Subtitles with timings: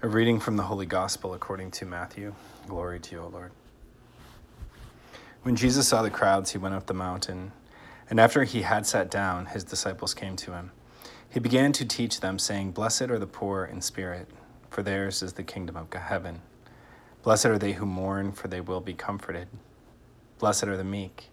[0.00, 2.32] A reading from the Holy Gospel according to Matthew.
[2.68, 3.50] Glory to you, O Lord.
[5.42, 7.50] When Jesus saw the crowds, he went up the mountain,
[8.08, 10.70] and after he had sat down, his disciples came to him.
[11.28, 14.28] He began to teach them, saying, Blessed are the poor in spirit,
[14.70, 16.42] for theirs is the kingdom of heaven.
[17.24, 19.48] Blessed are they who mourn, for they will be comforted.
[20.38, 21.30] Blessed are the meek,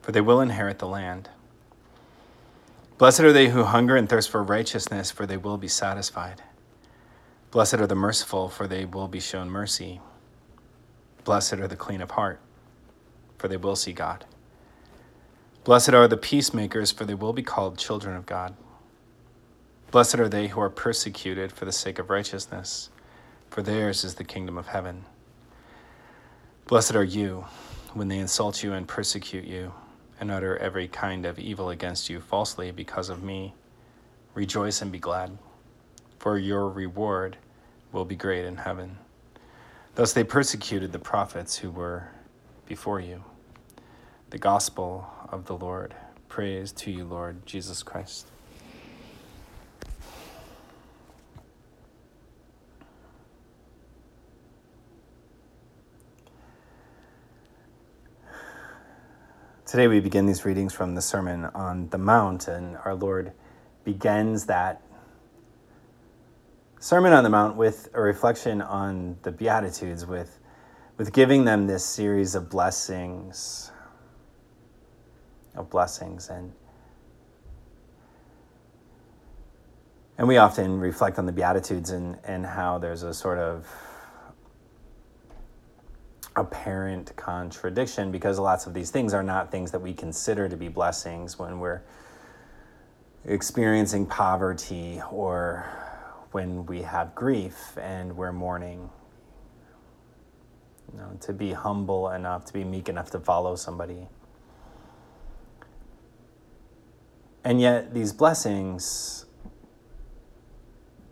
[0.00, 1.28] for they will inherit the land.
[2.98, 6.40] Blessed are they who hunger and thirst for righteousness, for they will be satisfied.
[7.56, 9.98] Blessed are the merciful, for they will be shown mercy.
[11.24, 12.38] Blessed are the clean of heart,
[13.38, 14.26] for they will see God.
[15.64, 18.54] Blessed are the peacemakers, for they will be called children of God.
[19.90, 22.90] Blessed are they who are persecuted for the sake of righteousness,
[23.48, 25.06] for theirs is the kingdom of heaven.
[26.66, 27.46] Blessed are you
[27.94, 29.72] when they insult you and persecute you
[30.20, 33.54] and utter every kind of evil against you falsely because of me.
[34.34, 35.38] Rejoice and be glad
[36.18, 37.38] for your reward
[37.96, 38.98] will be great in heaven.
[39.94, 42.10] Thus they persecuted the prophets who were
[42.66, 43.24] before you.
[44.28, 45.94] The gospel of the Lord.
[46.28, 48.26] Praise to you, Lord Jesus Christ.
[59.64, 63.32] Today we begin these readings from the Sermon on the Mount, and our Lord
[63.84, 64.82] begins that
[66.86, 70.38] Sermon on the Mount with a reflection on the Beatitudes, with,
[70.98, 73.72] with giving them this series of blessings,
[75.56, 76.28] of blessings.
[76.28, 76.52] And,
[80.16, 83.66] and we often reflect on the Beatitudes and, and how there's a sort of
[86.36, 90.68] apparent contradiction because lots of these things are not things that we consider to be
[90.68, 91.82] blessings when we're
[93.24, 95.68] experiencing poverty or
[96.36, 98.90] when we have grief and we're mourning.
[100.92, 104.06] You know, to be humble enough, to be meek enough to follow somebody.
[107.42, 109.24] And yet, these blessings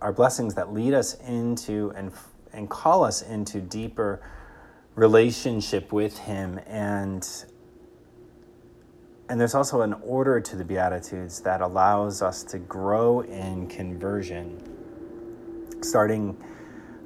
[0.03, 2.12] are blessings that lead us into and,
[2.53, 4.20] and call us into deeper
[4.94, 6.60] relationship with Him.
[6.66, 7.26] And,
[9.31, 14.74] and there's also an order to the Beatitudes that allows us to grow in conversion
[15.83, 16.37] starting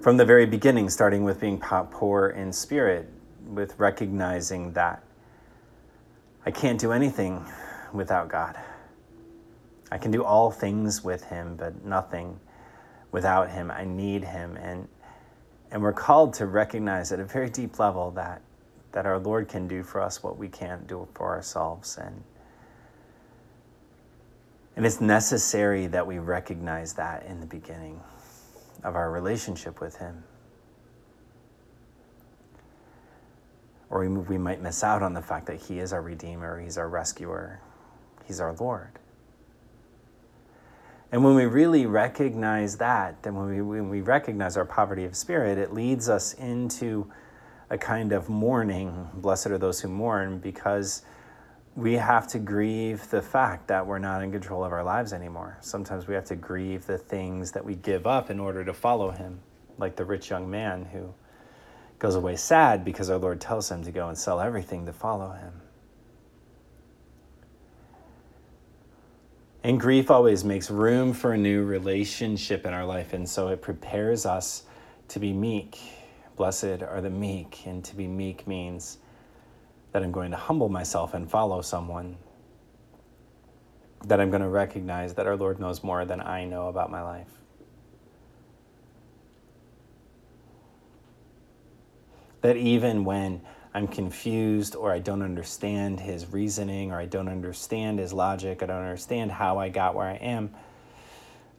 [0.00, 3.08] from the very beginning, starting with being poor in spirit,
[3.46, 5.02] with recognizing that
[6.46, 7.44] I can't do anything
[7.92, 8.58] without God.
[9.90, 12.38] I can do all things with Him, but nothing
[13.10, 13.70] without Him.
[13.70, 14.56] I need Him.
[14.56, 14.88] And,
[15.70, 18.42] and we're called to recognize at a very deep level that,
[18.92, 21.98] that our Lord can do for us what we can't do for ourselves.
[21.98, 22.22] And,
[24.76, 28.00] and it's necessary that we recognize that in the beginning
[28.84, 30.24] of our relationship with Him.
[33.90, 36.78] Or we, we might miss out on the fact that He is our Redeemer, He's
[36.78, 37.60] our rescuer,
[38.26, 38.98] He's our Lord.
[41.10, 45.16] And when we really recognize that, then when we, when we recognize our poverty of
[45.16, 47.10] spirit, it leads us into
[47.70, 49.08] a kind of mourning.
[49.14, 51.02] Blessed are those who mourn, because
[51.78, 55.56] we have to grieve the fact that we're not in control of our lives anymore.
[55.60, 59.12] Sometimes we have to grieve the things that we give up in order to follow
[59.12, 59.38] Him,
[59.78, 61.14] like the rich young man who
[62.00, 65.30] goes away sad because our Lord tells him to go and sell everything to follow
[65.30, 65.52] Him.
[69.62, 73.62] And grief always makes room for a new relationship in our life, and so it
[73.62, 74.64] prepares us
[75.08, 75.78] to be meek.
[76.34, 78.98] Blessed are the meek, and to be meek means
[79.92, 82.16] that I'm going to humble myself and follow someone,
[84.04, 87.02] that I'm going to recognize that our Lord knows more than I know about my
[87.02, 87.30] life.
[92.42, 93.40] That even when
[93.74, 98.66] I'm confused or I don't understand his reasoning or I don't understand his logic, I
[98.66, 100.54] don't understand how I got where I am,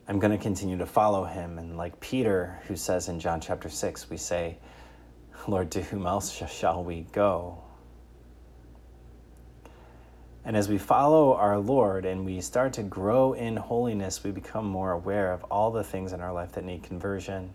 [0.08, 1.60] I'm going to continue to follow him.
[1.60, 4.58] And like Peter, who says in John chapter 6, we say,
[5.48, 7.64] Lord, to whom else shall we go?
[10.50, 14.66] And as we follow our Lord and we start to grow in holiness, we become
[14.66, 17.54] more aware of all the things in our life that need conversion.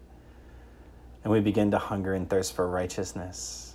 [1.25, 3.75] And we begin to hunger and thirst for righteousness.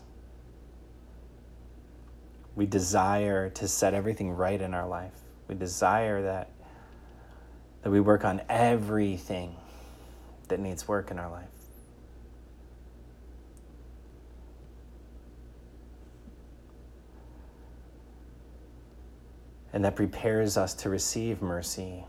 [2.56, 5.20] We desire to set everything right in our life.
[5.50, 6.52] We desire that,
[7.82, 9.54] that we work on everything
[10.48, 11.59] that needs work in our life.
[19.80, 22.04] And that prepares us to receive mercy.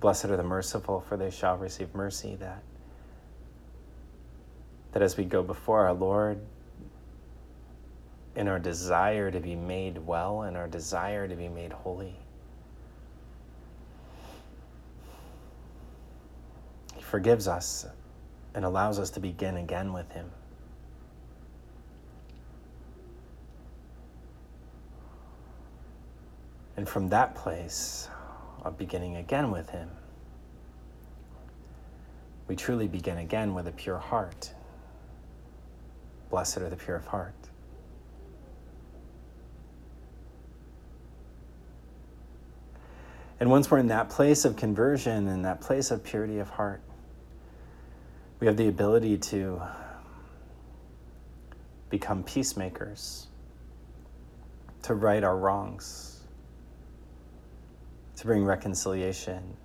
[0.00, 2.36] Blessed are the merciful, for they shall receive mercy.
[2.36, 2.62] That,
[4.92, 6.42] that as we go before our Lord,
[8.36, 12.14] in our desire to be made well and our desire to be made holy,
[16.96, 17.86] He forgives us
[18.54, 20.30] and allows us to begin again with Him.
[26.80, 28.08] And from that place
[28.64, 29.90] of beginning again with Him,
[32.48, 34.54] we truly begin again with a pure heart.
[36.30, 37.34] Blessed are the pure of heart.
[43.40, 46.80] And once we're in that place of conversion and that place of purity of heart,
[48.40, 49.60] we have the ability to
[51.90, 53.26] become peacemakers,
[54.84, 56.19] to right our wrongs
[58.20, 59.56] to bring reconciliation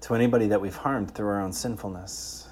[0.00, 2.48] to anybody that we've harmed through our own sinfulness.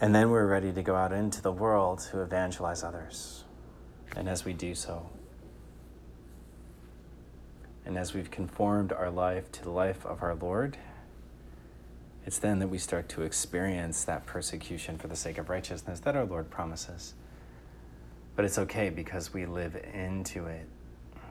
[0.00, 3.42] And then we're ready to go out into the world to evangelize others.
[4.14, 5.10] And as we do so,
[7.86, 10.76] and as we've conformed our life to the life of our Lord,
[12.26, 16.16] it's then that we start to experience that persecution for the sake of righteousness that
[16.16, 17.14] our Lord promises.
[18.34, 20.66] But it's okay because we live into it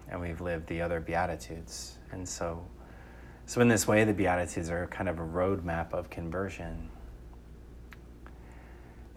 [0.10, 1.98] and we've lived the other Beatitudes.
[2.12, 2.66] And so,
[3.46, 6.90] so in this way, the Beatitudes are kind of a roadmap of conversion.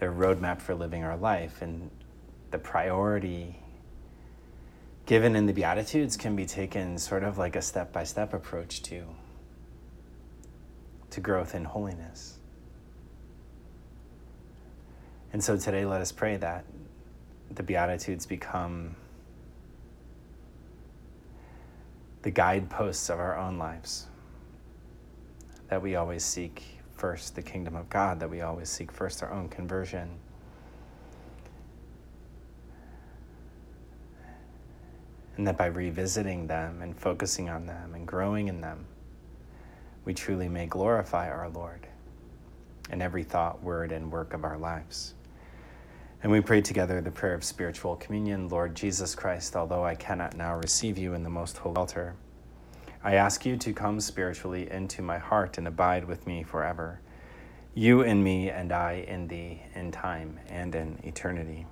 [0.01, 1.63] They're a roadmap for living our life.
[1.63, 1.89] And
[2.51, 3.61] the priority
[5.09, 8.83] given in the Beatitudes can be taken sort of like a step by step approach
[8.83, 9.05] to,
[11.09, 12.37] to growth in holiness.
[15.33, 16.67] And so today, let us pray that
[17.51, 18.97] the Beatitudes become
[22.21, 24.09] the guideposts of our own lives.
[25.69, 26.63] That we always seek
[26.97, 30.19] first the kingdom of God, that we always seek first our own conversion
[35.39, 38.85] And that by revisiting them and focusing on them and growing in them,
[40.05, 41.87] we truly may glorify our Lord
[42.91, 45.15] in every thought, word, and work of our lives.
[46.23, 50.37] And we pray together the prayer of spiritual communion Lord Jesus Christ, although I cannot
[50.37, 52.17] now receive you in the most holy altar,
[53.05, 57.01] I ask you to come spiritually into my heart and abide with me forever.
[57.75, 61.67] You in me, and I in thee, in time and in eternity.